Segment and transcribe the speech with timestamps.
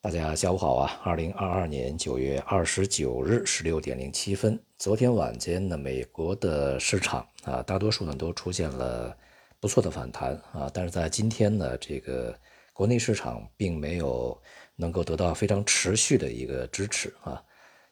[0.00, 1.00] 大家下午好啊！
[1.02, 9.14] 二零二二年九月二十九日十六点零七分，昨天晚间呢，美国的市场啊，大多数呢都出现了
[9.58, 12.32] 不错的反弹啊，但是在今天呢，这个
[12.72, 14.40] 国内市场并没有
[14.76, 17.42] 能够得到非常持续的一个支持啊。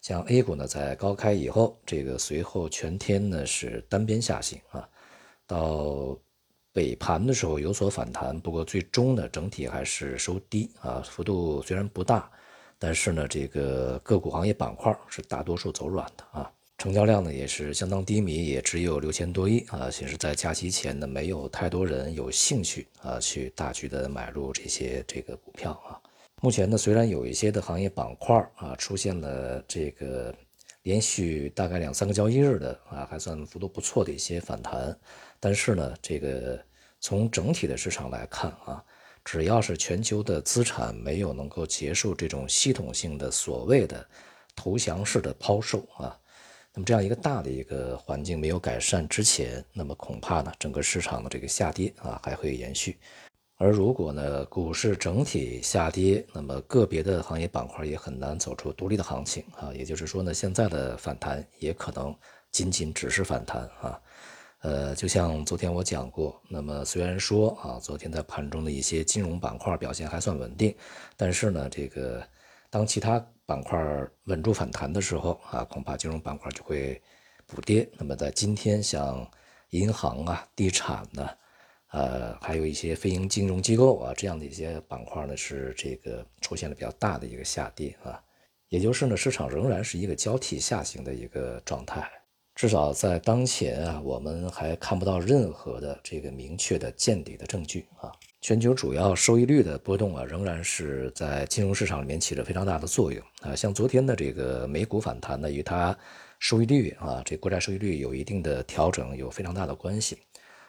[0.00, 4.88] 像 A 股呢，在高开以后，这个随后全天呢是单边下行啊，
[5.44, 6.16] 到。
[6.76, 12.30] 尾盘的时候有所反弹，不过最终呢，整体还是收低啊，幅度虽然不大，
[12.78, 25.98] 但是呢，这个个股行业板块是大多数走软的啊，成交量呢也是相当低迷，也只有六千多亿啊，显示在假期前呢，没有太多人有兴趣啊去大举的买入这些这个股票啊。
[26.42, 30.34] 目前呢，虽然有一些的行业板块啊出现了这个
[30.82, 34.94] 连续大概两三个交易日的啊还算幅度不错的一些反弹。
[35.40, 36.58] 但是呢，这个
[37.00, 38.82] 从整体的市场来看啊，
[39.24, 44.06] 只要是全球的资产没有能够结束这种系统性的所谓的
[44.54, 46.18] 投降式的抛售啊，
[46.72, 52.98] 那么这样一个大的一个环境没有改善之前，那么恐怕呢，整个市场的这个下跌啊还会延续。
[53.58, 59.72] 而如果呢，股市整体下跌，那么个别的行业板块也很难走出独立的行情啊。
[59.74, 62.14] 也就是说呢，现在的反弹也可能
[62.52, 63.98] 仅仅只是反弹啊。
[64.66, 70.74] 呃，就像昨天我讲过，那么虽然说啊，昨天在盘中的一些金融板块表现还算稳定，
[71.16, 72.20] 但是呢，这个
[72.68, 73.78] 当其他板块
[74.24, 77.00] 稳住反弹的时候啊，恐怕金融板块就会
[77.46, 77.88] 补跌。
[77.96, 79.24] 那么在今天，像
[79.70, 81.30] 银行啊、地产呢，
[81.92, 88.20] 呃，还有一些非营金融机构啊这样的一些板块呢，是这个出现了比较大的一个下跌啊，
[88.68, 92.10] 也就是呢，市场仍然是一个交替下行的一个状态。
[92.56, 98.10] 至少在当前啊，我们还看不到任何的这个明确的见底的证据啊。
[98.40, 103.54] 全球主要收益率的波动啊，仍然是在金融市场里面起着非常大的作用啊。
[103.54, 105.94] 像昨天的这个美股反弹呢，与它
[106.38, 110.16] 收益率啊，这国债收益率有一定的调整有非常大的关系。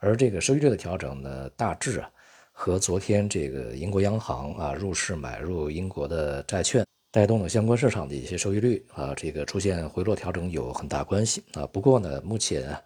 [0.00, 2.10] 而这个收益率的调整呢，大致啊，
[2.52, 6.84] 和昨天这个英国央行啊入市买入英国的债券。
[7.12, 11.66] 带动了相关市场的一些收益率啊，这个出现回落调整有很大关系啊。
[11.66, 12.82] 不过呢，目前啊，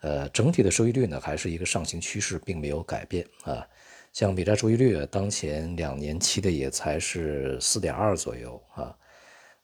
[0.00, 3.64] 呃，整体的收益率呢还是一个上行趋势，并没有改变啊。
[4.12, 8.96] 像美债收益率，当前两年期的也才是四点二左右啊，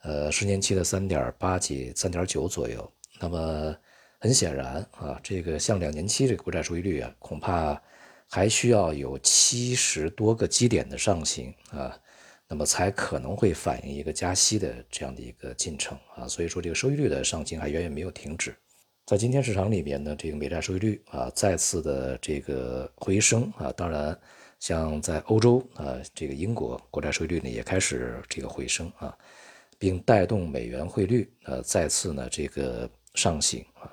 [0.03, 2.88] 呃，十年期的三点八几、三点九左右。
[3.19, 3.75] 那么
[4.21, 7.83] 很显然啊，这个像两年期这个国债收益率啊，恐怕
[8.28, 11.99] 还需要有七十多个基点的上行啊。
[12.48, 18.54] 那么才可能会反映一个加息的这样的一个进程啊，所以说这个收益率的上行还远远没有停止。
[19.04, 24.16] 在今天市场里面呢，这个美债收益率啊再次的这个回升啊，当然
[24.60, 29.16] 像在欧洲啊，这个英国国债收益率呢也开始这个回升啊，
[29.78, 33.90] 并带动美元汇率呃再次呢这个上行啊，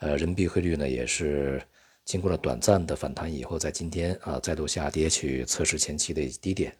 [0.00, 1.62] 呃人民币汇率呢也是
[2.04, 6.72] 经过了短暂的反弹以后，在今天啊再度下跌去测试前期的低点。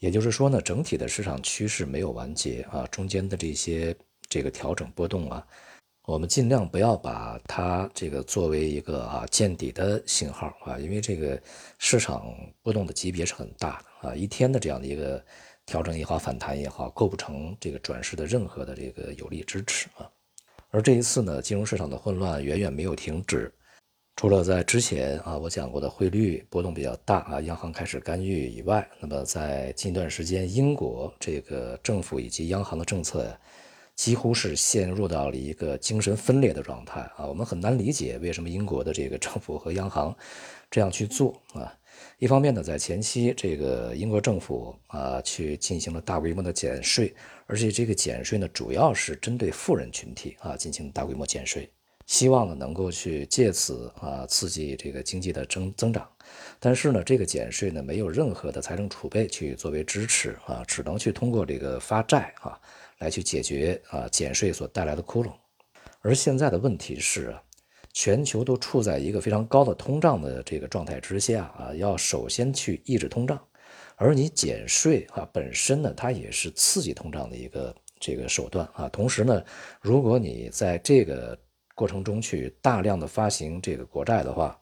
[0.00, 3.94] 也就是说呢，整体的市场趋势没有完结啊，中间的这些
[4.30, 5.46] 这个调整波动啊，
[6.06, 11.40] 我们尽量不要把它这个作为一个啊见底的信号啊，因为这个
[11.78, 15.22] 市场波动的级别是很大的啊，一天的这样的一个
[15.66, 20.10] 调整也好，反弹也好，构不成这个转势的任何的这个有力支持啊。
[20.70, 23.52] 而这一次呢，金融市场的混乱远远没有停止。
[24.20, 33.34] 除了在之前啊，我讲过的汇率波动比较大啊，央行开始干预以外，那么在近段时间，英国这个政府以及央行的政策，
[33.96, 37.24] 几乎是陷入到了一个精神分裂的状态啊。
[37.26, 40.14] 我们很难理解为什么英国的这个政府和央行
[40.70, 41.74] 这样去做啊。
[42.18, 47.14] 一方面呢，在前期这个英国政府啊，去进行了大规模的减税，
[47.46, 51.70] 而且这个减税呢，主要是针对富人群体啊进行大规模减税。
[52.10, 56.10] 希望呢能够去借此啊刺激这个经济的增增长，
[56.58, 62.58] 但是呢这个减税呢没有任何的财政储备去作为支持啊，只能去通过这个发债啊
[62.98, 65.30] 来去解决啊减税所带来的窟窿。
[66.00, 67.32] 而现在的问题是，
[67.92, 73.40] 全球都处在一个非常高的通胀的这个状态之下啊，要首先去抑制通胀，
[73.94, 78.88] 而你减税啊本身呢它也是刺激通胀的一个这个手段啊。
[78.88, 79.40] 同时呢，
[79.80, 81.38] 如果你在这个
[81.80, 84.54] 过程中去大量的发行这个国债的话，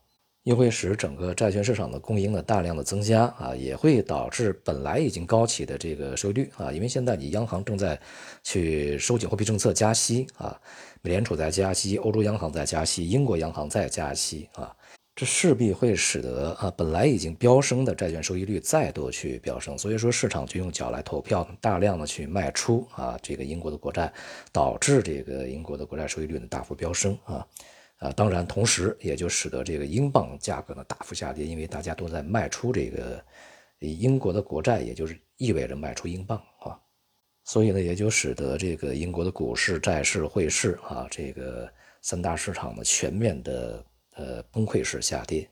[0.44, 8.00] 又会使整个债券市场的供应呢大量的增加啊，也会导致本来已经高企的这个收益率啊，因为现在你央行正在
[8.44, 10.56] 去收紧货币政策加息啊，
[11.02, 14.72] 美联储在加息，欧洲央行在加息，英国央行在加息啊，
[15.18, 24.12] 这势必会使得啊本来已经飙升的债券收益率再度去飙升，所以说市场就用脚来投票，大量的去卖出啊这个英国的国债，
[24.52, 27.44] 导致这个英国的国债收益率呢大幅飙升啊
[27.96, 33.20] 啊当然同时也就使得这个英镑价格呢大幅下跌，因为大家都在卖出这个
[33.80, 36.78] 英国的国债，也就是意味着卖出英镑啊，
[37.42, 41.68] 所以呢也就使得这个英国的股市、债市、汇市啊这个
[42.02, 43.84] 三大市场呢全面的。
[44.18, 45.48] 呃，崩溃式下跌。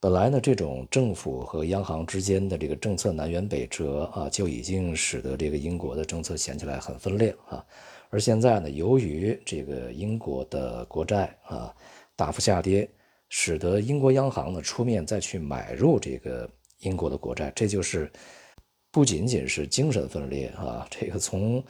[0.00, 7.62] 本来呢，这种政府和央行之间的这个政策南辕北辙啊，就已经使得这个英国的政策显起来很分裂啊。
[8.08, 11.74] 而现在呢，由于这个英国的国债啊
[12.14, 12.88] 大幅下跌，
[13.28, 16.48] 使得英国央行呢出面再去买入这个
[16.78, 18.10] 英国的国债，这就是
[18.90, 21.62] 不仅仅是精神分裂啊，这个从。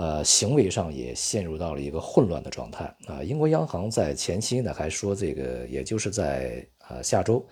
[0.00, 3.22] 呃，行为上也陷入到了一个混乱的状态啊。
[3.22, 7.46] 英国央行在前期呢还说，这个也就是在呃下周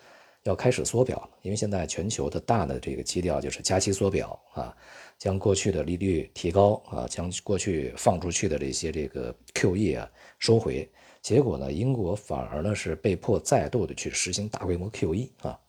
[0.45, 4.75] 要开始缩表，因为现在全球的大的这个基调就是加息缩表啊，
[5.19, 10.09] 将过去的利率提高啊，将过去放出去的这些这个 QE 啊
[10.39, 10.89] 收回。
[11.21, 15.59] 结果呢，英国反而呢是被迫再度的去实行大规模 QE 啊。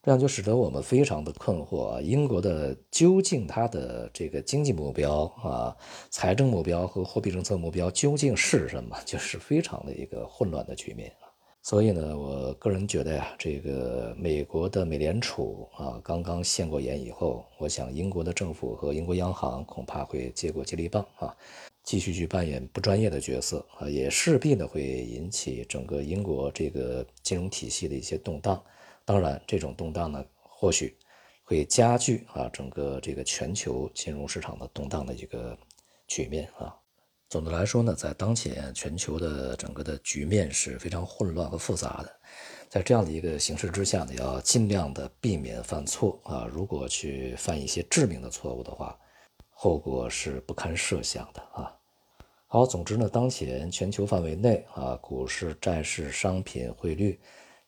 [0.00, 2.00] 这样就使得我们非常的困惑啊！
[2.00, 5.76] 英国的究竟它的这个经济目标啊、
[6.08, 8.96] 财政目标和货币政策目标究竟是什么？
[9.04, 11.26] 就是非常的一个混乱的局面啊！
[11.62, 21.36] 所以呢，我个人觉得呀，这个美国的美联储啊刚刚现过言以后，我想英国的政府和英国央行恐怕会接过接力棒啊，
[21.82, 28.62] 继续去扮演不专业的角色啊，也势必呢会引起整个英国这个金融体系的一些动荡。
[29.08, 30.94] 当然，这种动荡呢，或许
[31.42, 35.56] 会加剧啊整个这个全球金融市场的动荡的一个
[36.06, 36.76] 局面啊。
[37.30, 42.20] 总的来说呢，在当前全球的整个的局面是非常混乱和复杂的，
[42.68, 46.46] 在这样的一个形势之下呢，要尽量的避免犯错啊。
[46.52, 48.94] 如果去犯一些致命的错误的话，
[49.48, 51.74] 后果是不堪设想的啊。
[52.46, 57.18] 好，总之呢，当前全球范围内啊，股市、债市、商品、汇率。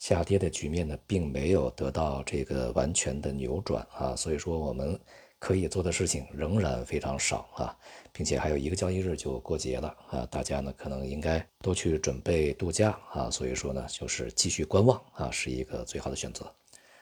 [0.00, 4.98] 下跌的局面呢，并没有得到这个完全的扭转啊，所以说我们
[5.38, 7.78] 可以做的事情仍然非常少啊，
[8.10, 16.50] 并且还有一个交易日就过节了啊，大家呢可能应该都去准备度假啊，所以说呢就是继续观望啊，是一个最好的选择。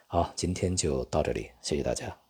[0.08, 2.27] 好，今天就到这里，谢谢大家。